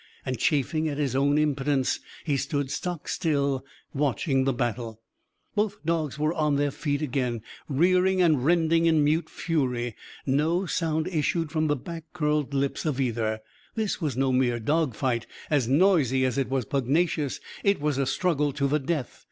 And, 0.25 0.39
chafing 0.39 0.89
at 0.89 0.97
his 0.97 1.15
own 1.15 1.37
impotence, 1.37 1.99
he 2.23 2.35
stood 2.35 2.71
stock 2.71 3.07
still, 3.07 3.63
watching 3.93 4.45
the 4.45 4.51
battle. 4.51 4.99
Both 5.53 5.77
dogs 5.85 6.17
were 6.17 6.33
on 6.33 6.55
their 6.55 6.71
feet 6.71 7.03
again; 7.03 7.43
rearing 7.69 8.19
and 8.19 8.43
rending 8.43 8.87
in 8.87 9.03
mute 9.03 9.29
fury. 9.29 9.95
No 10.25 10.65
sound 10.65 11.07
issued 11.07 11.51
from 11.51 11.67
the 11.67 11.75
back 11.75 12.05
curled 12.13 12.51
lips 12.51 12.83
of 12.83 12.99
either. 12.99 13.41
This 13.75 14.01
was 14.01 14.17
no 14.17 14.31
mere 14.31 14.59
dogfight, 14.59 15.27
as 15.51 15.67
noisy 15.67 16.25
as 16.25 16.35
it 16.39 16.49
was 16.49 16.65
pugnacious. 16.65 17.39
It 17.63 17.79
was 17.79 17.99
a 17.99 18.07
struggle 18.07 18.51
to 18.53 18.67
the 18.67 18.79
death. 18.79 19.19